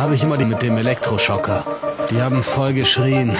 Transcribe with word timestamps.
habe 0.00 0.14
ich 0.14 0.22
immer 0.22 0.38
die 0.38 0.46
mit 0.46 0.62
dem 0.62 0.78
Elektroschocker. 0.78 1.62
Die 2.10 2.22
haben 2.22 2.42
voll 2.42 2.72
geschrien. 2.72 3.36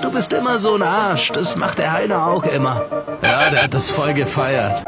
Du 0.00 0.10
bist 0.10 0.32
immer 0.32 0.58
so 0.58 0.74
ein 0.74 0.82
Arsch, 0.82 1.32
das 1.32 1.56
macht 1.56 1.78
der 1.78 1.92
Heiner 1.92 2.26
auch 2.26 2.44
immer. 2.44 2.82
Ja, 3.22 3.50
der 3.50 3.64
hat 3.64 3.74
das 3.74 3.90
voll 3.90 4.14
gefeiert. 4.14 4.84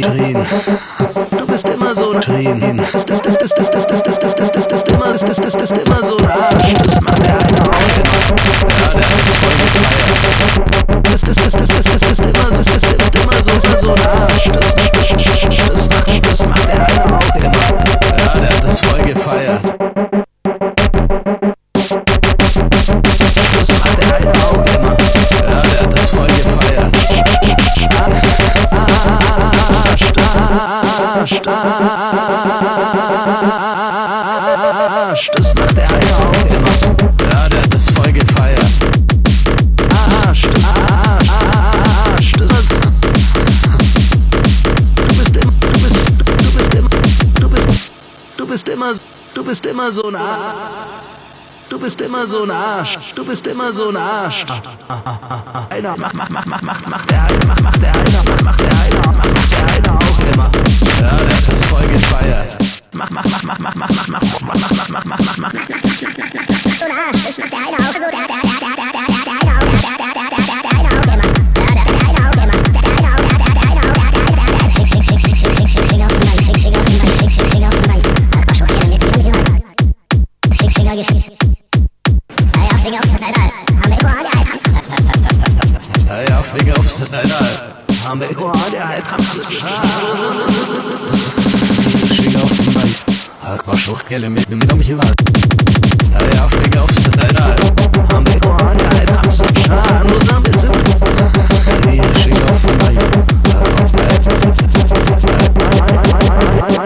Trien. 0.00 0.38
Du 1.30 1.46
bist 1.46 1.68
immer 1.68 1.94
so 1.94 2.12
ein 2.12 2.20
Trien. 2.20 2.80
Das, 2.92 3.04
das, 3.04 3.20
das, 3.20 3.36
das, 3.38 3.50
das, 3.50 3.70
das, 3.70 3.86
das, 3.86 4.02
das, 4.02 4.18
das, 4.18 4.34
das, 4.34 4.52
das, 4.52 4.68
das, 4.68 4.84
das, 4.84 5.24
das, 5.24 5.36
das, 5.36 5.52
das, 5.52 5.70
immer 5.70 6.04
so 6.04 6.16
ein 6.16 6.30
Arsch. 6.30 6.74
Das 6.84 7.00
macht 7.00 7.26
der 7.26 7.38
eine 7.38 7.60
auch 7.70 8.03
bist 48.54 48.68
immer, 48.68 48.92
du 49.34 49.42
bist 49.42 49.66
immer 49.66 49.90
so 49.90 50.04
ein 50.04 50.14
Arsch. 50.14 50.54
Du 51.68 51.76
bist 51.76 52.00
immer 52.00 52.24
so 52.24 52.44
ein 52.44 52.52
Arsch. 52.52 53.12
Du 53.16 53.24
bist 53.24 53.44
immer 53.48 53.72
so 53.72 53.88
ein 53.88 53.96
Arsch. 53.96 54.46
Einer, 55.70 55.96
mach, 55.96 56.12
mach, 56.12 56.28
mach, 56.28 56.46
mach, 56.46 56.62
mach, 56.62 56.86
mach 56.86 57.04
der 57.06 57.24
eine, 57.24 57.46
mach, 57.48 57.60
mach 57.62 57.76
der 57.78 57.92
eine, 57.92 58.22
mach, 58.24 58.42
mach 58.44 58.56
der 58.56 58.68
eine, 58.68 59.00
mach, 59.06 59.16
mach 59.34 59.48
der 59.48 59.66
eine 59.74 59.90
auch 59.98 60.20
immer. 60.32 60.50
Ja, 61.00 61.16
der 61.16 61.36
hat 61.36 61.48
das 61.48 61.64
voll 61.64 61.86
gefeiert. 61.88 62.56
Mach, 62.92 63.10
mach, 63.10 63.24
mach, 63.24 63.42
mach, 63.42 63.58
mach, 63.58 63.74
mach, 63.74 63.90
mach, 63.90 64.08
mach, 64.08 64.22
mach, 64.22 64.54
mach, 64.54 64.88
mach, 64.88 64.88
mach, 64.88 65.04
mach, 65.04 65.18
mach, 65.18 65.38
mach. 65.38 65.52
So 65.52 66.84
ein 66.84 66.92
Arsch, 66.92 67.24
das 67.24 67.38
macht 67.38 67.50
der 67.50 67.58
eine 67.58 67.76
auch 67.76 67.92
so, 67.92 67.98
der, 67.98 68.10
der, 68.12 68.33
Ja, 86.28 86.42
Finger 86.42 86.78
aufs 86.78 87.10
Teil. 87.10 87.24
Haben 88.06 88.20
wir 88.20 88.28
überall 88.30 88.70
die 88.72 88.78
Altrams. 88.78 89.40
Finger 92.16 92.42
auf 92.42 92.52
den 92.56 92.74
Bein. 92.74 92.94
Hak 93.42 93.66
mal 93.66 93.76
Schuchkelle 93.76 94.30
mit 94.30 94.48
dem 94.50 94.60
hier 94.80 94.96
war. 94.98 95.04
Ja, 96.36 96.48
Finger 96.48 96.82
aufs 96.84 97.02
Teil. 97.02 97.56
Haben 98.12 98.26
wir 98.26 98.36
überall 98.36 98.76
die 98.76 98.84
Altrams. 98.84 99.38
Schau, 99.66 99.74
nur 100.04 100.20
wir 100.46 100.60
sind. 100.60 100.76
Finger 102.22 102.52
auf 102.52 102.62
den 102.62 102.78
Bein. 102.78 102.98
Hak 103.52 103.78
mal 103.78 103.88
Genau, 103.88 105.34